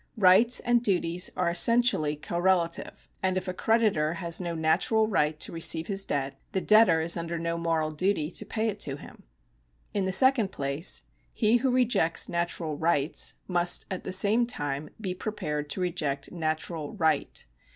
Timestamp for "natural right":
4.55-5.39, 16.31-17.45